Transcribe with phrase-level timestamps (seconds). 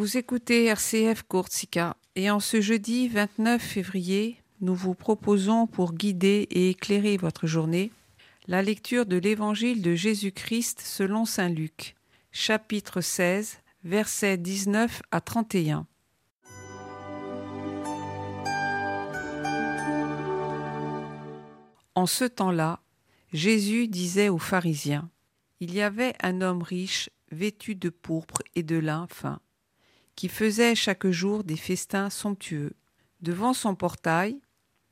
[0.00, 6.48] Vous écoutez RCF Courtsica et en ce jeudi 29 février, nous vous proposons pour guider
[6.50, 7.92] et éclairer votre journée
[8.46, 11.96] la lecture de l'Évangile de Jésus-Christ selon Saint Luc,
[12.32, 15.86] chapitre 16, versets 19 à 31.
[21.94, 22.80] En ce temps-là,
[23.34, 25.10] Jésus disait aux pharisiens,
[25.60, 29.40] Il y avait un homme riche, vêtu de pourpre et de lin fin,
[30.20, 32.74] qui faisait chaque jour des festins somptueux.
[33.22, 34.38] Devant son portail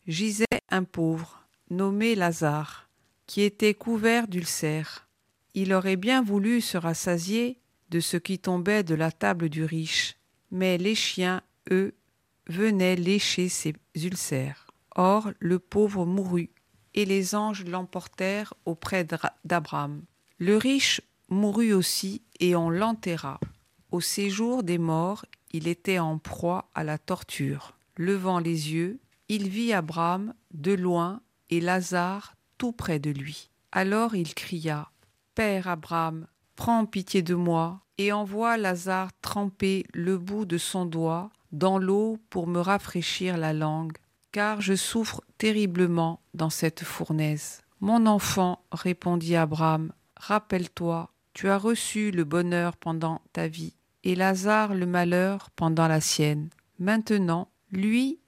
[0.07, 2.89] gisait un pauvre, nommé Lazare,
[3.27, 5.07] qui était couvert d'ulcères.
[5.53, 7.59] Il aurait bien voulu se rassasier
[7.91, 10.17] de ce qui tombait de la table du riche,
[10.51, 11.93] mais les chiens, eux,
[12.47, 14.71] venaient lécher ses ulcères.
[14.97, 16.49] Or le pauvre mourut,
[16.95, 19.07] et les anges l'emportèrent auprès
[19.45, 20.01] d'Abraham.
[20.39, 23.39] Le riche mourut aussi, et on l'enterra.
[23.91, 27.75] Au séjour des morts, il était en proie à la torture.
[27.97, 33.51] Levant les yeux, il vit Abraham de loin et Lazare tout près de lui.
[33.73, 34.91] Alors il cria
[35.35, 41.31] Père Abraham, prends pitié de moi et envoie Lazare tremper le bout de son doigt
[41.53, 43.97] dans l'eau pour me rafraîchir la langue,
[44.33, 47.63] car je souffre terriblement dans cette fournaise.
[47.81, 54.75] Mon enfant, répondit Abraham, rappelle-toi, tu as reçu le bonheur pendant ta vie, et Lazare
[54.75, 56.51] le malheur pendant la sienne.
[56.79, 58.21] Maintenant, lui,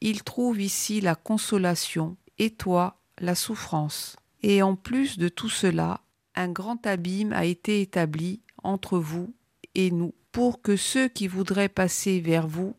[0.00, 4.16] il trouve ici la consolation, et toi la souffrance.
[4.42, 6.00] Et en plus de tout cela,
[6.34, 9.34] un grand abîme a été établi entre vous
[9.74, 12.74] et nous, pour que ceux qui voudraient passer vers vous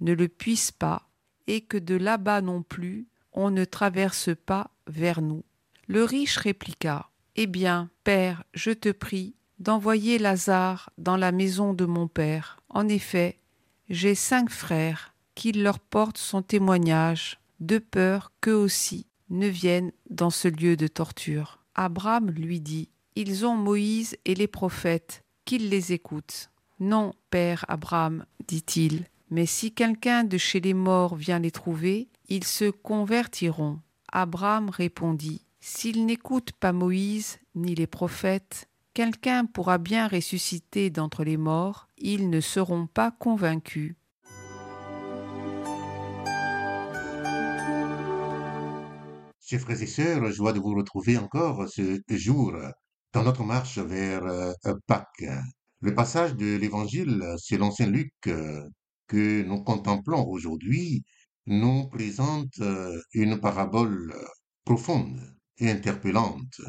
[0.00, 1.08] ne le puissent pas,
[1.46, 5.44] et que de là-bas non plus on ne traverse pas vers nous.
[5.88, 7.10] Le riche répliqua.
[7.36, 12.58] Eh bien, Père, je te prie d'envoyer Lazare dans la maison de mon Père.
[12.68, 13.38] En effet,
[13.88, 20.30] j'ai cinq frères, qu'il leur porte son témoignage, de peur qu'eux aussi ne viennent dans
[20.30, 21.60] ce lieu de torture.
[21.74, 22.90] Abraham lui dit.
[23.14, 26.50] Ils ont Moïse et les prophètes, qu'ils les écoutent.
[26.80, 32.44] Non, Père Abraham, dit-il, mais si quelqu'un de chez les morts vient les trouver, ils
[32.44, 33.78] se convertiront.
[34.10, 41.36] Abraham répondit, S'ils n'écoutent pas Moïse ni les prophètes, quelqu'un pourra bien ressusciter d'entre les
[41.36, 43.94] morts, ils ne seront pas convaincus.
[49.40, 52.54] Chers frères et sœurs, joie de vous retrouver encore ce jour
[53.12, 54.52] dans notre marche vers euh,
[54.86, 55.26] Pâques.
[55.80, 58.62] Le passage de l'Évangile selon Saint Luc euh,
[59.08, 61.04] que nous contemplons aujourd'hui
[61.46, 64.14] nous présente euh, une parabole
[64.64, 65.20] profonde
[65.58, 66.60] et interpellante,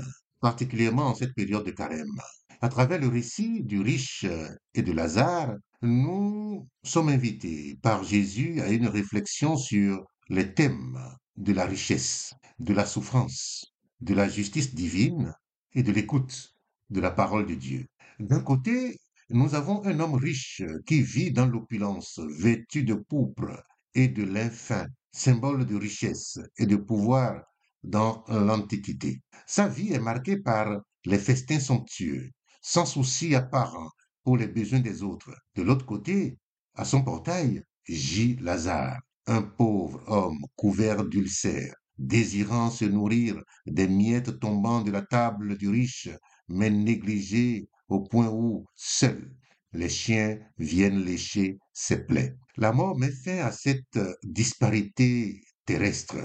[0.43, 2.19] particulièrement en cette période de carême.
[2.59, 4.25] À travers le récit du riche
[4.73, 10.99] et de Lazare, nous sommes invités par Jésus à une réflexion sur les thèmes
[11.37, 15.33] de la richesse, de la souffrance, de la justice divine
[15.75, 16.53] et de l'écoute
[16.89, 17.85] de la parole de Dieu.
[18.19, 18.99] D'un côté,
[19.29, 23.63] nous avons un homme riche qui vit dans l'opulence, vêtu de pourpre
[23.95, 27.43] et de l'infin, symbole de richesse et de pouvoir
[27.83, 29.21] dans l'Antiquité.
[29.47, 32.29] Sa vie est marquée par les festins somptueux,
[32.61, 33.91] sans souci apparent
[34.23, 35.33] pour les besoins des autres.
[35.55, 36.38] De l'autre côté,
[36.75, 44.39] à son portail, gît Lazare, un pauvre homme couvert d'ulcères, désirant se nourrir des miettes
[44.39, 46.09] tombant de la table du riche,
[46.47, 49.31] mais négligé au point où, seuls,
[49.73, 52.35] les chiens viennent lécher ses plaies.
[52.57, 56.17] La mort met fin à cette disparité terrestre,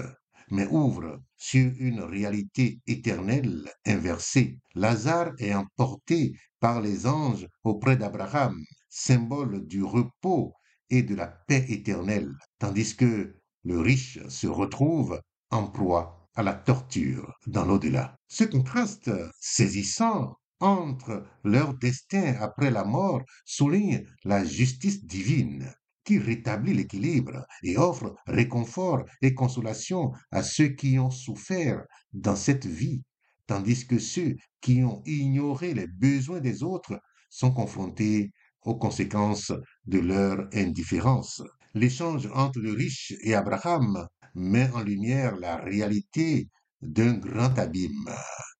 [0.51, 4.59] mais ouvre sur une réalité éternelle inversée.
[4.75, 10.53] Lazare est emporté par les anges auprès d'Abraham, symbole du repos
[10.89, 15.21] et de la paix éternelle, tandis que le riche se retrouve
[15.51, 18.15] en proie à la torture dans l'au-delà.
[18.27, 25.73] Ce contraste saisissant entre leur destin après la mort souligne la justice divine
[26.09, 31.83] qui rétablit l'équilibre et offre réconfort et consolation à ceux qui ont souffert
[32.13, 33.03] dans cette vie,
[33.45, 38.31] tandis que ceux qui ont ignoré les besoins des autres sont confrontés
[38.63, 39.51] aux conséquences
[39.85, 41.43] de leur indifférence.
[41.75, 46.47] L'échange entre le riche et Abraham met en lumière la réalité
[46.81, 48.09] d'un grand abîme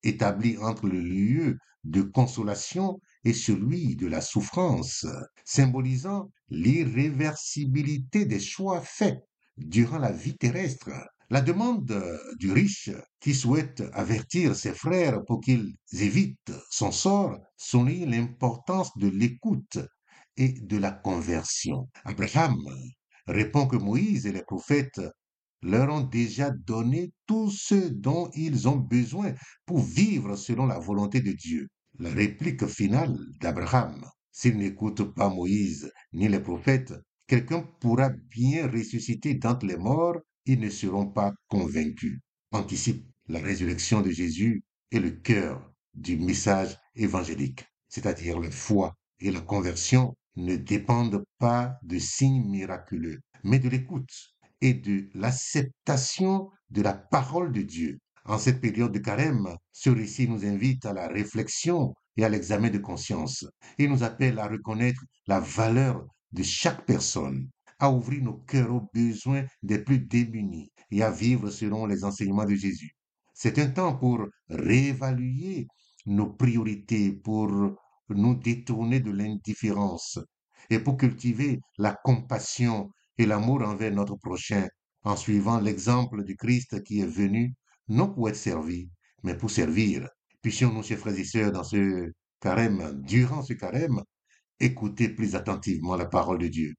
[0.04, 5.07] établi entre le lieu de consolation et celui de la souffrance,
[5.46, 9.19] symbolisant l'irréversibilité des choix faits
[9.57, 10.90] durant la vie terrestre.
[11.30, 12.04] La demande
[12.40, 19.07] du riche qui souhaite avertir ses frères pour qu'ils évitent son sort souligne l'importance de
[19.07, 19.78] l'écoute
[20.38, 21.88] et de la conversion.
[22.04, 22.57] Abraham
[23.28, 25.01] répond que Moïse et les prophètes
[25.62, 29.34] leur ont déjà donné tout ce dont ils ont besoin
[29.66, 31.68] pour vivre selon la volonté de Dieu.
[32.00, 36.93] La réplique finale d'Abraham, s'il n'écoute pas Moïse ni les prophètes,
[37.27, 42.19] quelqu'un pourra bien ressusciter d'entre les morts, ils ne seront pas convaincus.
[42.51, 49.31] Anticipe la résurrection de Jésus et le cœur du message évangélique, c'est-à-dire la foi et
[49.31, 54.13] la conversion ne dépendent pas de signes miraculeux, mais de l'écoute
[54.61, 57.99] et de l'acceptation de la parole de Dieu.
[58.25, 62.69] En cette période de carême, ce récit nous invite à la réflexion et à l'examen
[62.69, 63.45] de conscience.
[63.77, 67.50] Il nous appelle à reconnaître la valeur de chaque personne,
[67.80, 72.44] à ouvrir nos cœurs aux besoins des plus démunis et à vivre selon les enseignements
[72.44, 72.92] de Jésus.
[73.33, 75.68] C'est un temps pour réévaluer
[76.07, 77.48] nos priorités, pour
[78.10, 80.19] nous détourner de l'indifférence
[80.69, 84.68] et pour cultiver la compassion et l'amour envers notre prochain
[85.04, 87.54] en suivant l'exemple du Christ qui est venu
[87.88, 88.89] non pour être servi,
[89.24, 90.10] mais pour servir.
[90.41, 94.01] Puissions-nous, chers frères et sœurs, dans ce carême, durant ce carême,
[94.59, 96.74] écouter plus attentivement la parole de Dieu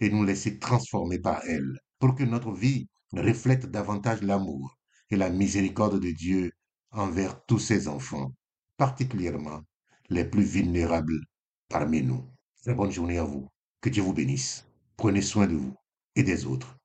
[0.00, 4.76] et nous laisser transformer par elle, pour que notre vie reflète davantage l'amour
[5.10, 6.52] et la miséricorde de Dieu
[6.90, 8.32] envers tous ses enfants,
[8.76, 9.62] particulièrement
[10.10, 11.20] les plus vulnérables
[11.68, 12.24] parmi nous.
[12.66, 13.48] Bonne journée à vous.
[13.80, 14.66] Que Dieu vous bénisse.
[14.96, 15.74] Prenez soin de vous
[16.14, 16.76] et des autres.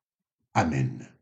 [0.54, 1.13] Amen.